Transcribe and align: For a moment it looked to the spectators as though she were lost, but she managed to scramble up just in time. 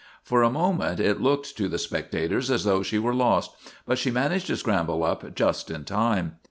For 0.23 0.41
a 0.41 0.49
moment 0.49 0.99
it 0.99 1.21
looked 1.21 1.55
to 1.57 1.67
the 1.69 1.77
spectators 1.77 2.49
as 2.49 2.63
though 2.63 2.81
she 2.81 2.97
were 2.97 3.13
lost, 3.13 3.51
but 3.85 3.99
she 3.99 4.09
managed 4.09 4.47
to 4.47 4.57
scramble 4.57 5.03
up 5.03 5.35
just 5.35 5.69
in 5.69 5.83
time. 5.85 6.37